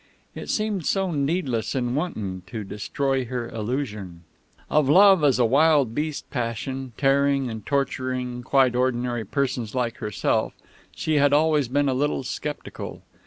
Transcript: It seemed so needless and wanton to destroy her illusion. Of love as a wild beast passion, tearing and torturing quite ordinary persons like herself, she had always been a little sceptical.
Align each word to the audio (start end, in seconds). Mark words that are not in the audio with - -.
It 0.33 0.49
seemed 0.49 0.87
so 0.87 1.11
needless 1.11 1.75
and 1.75 1.95
wanton 1.95 2.41
to 2.47 2.63
destroy 2.63 3.25
her 3.25 3.49
illusion. 3.49 4.23
Of 4.67 4.89
love 4.89 5.23
as 5.23 5.37
a 5.37 5.45
wild 5.45 5.93
beast 5.93 6.27
passion, 6.31 6.93
tearing 6.97 7.51
and 7.51 7.63
torturing 7.63 8.41
quite 8.41 8.75
ordinary 8.75 9.23
persons 9.25 9.75
like 9.75 9.97
herself, 9.97 10.55
she 10.95 11.17
had 11.17 11.33
always 11.33 11.67
been 11.67 11.87
a 11.87 11.93
little 11.93 12.23
sceptical. 12.23 13.03